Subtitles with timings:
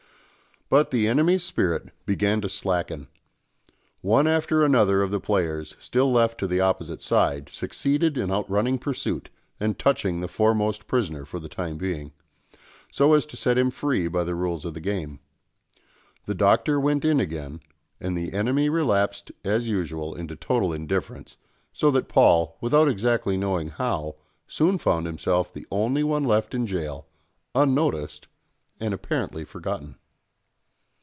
[0.69, 3.09] But the enemy's spirit began to slacken;
[3.99, 8.79] one after another of the players still left to the opposite side succeeded in outrunning
[8.79, 9.29] pursuit
[9.59, 12.13] and touching the foremost prisoner for the time being,
[12.89, 15.19] so as to set him free by the rules of the game.
[16.25, 17.59] The Doctor went in again,
[17.99, 21.35] and the enemy relapsed as usual into total indifference,
[21.73, 24.15] so that Paul, without exactly knowing how,
[24.47, 27.09] soon found himself the only one left in gaol,
[27.53, 28.29] unnoticed
[28.79, 29.97] and apparently forgotten.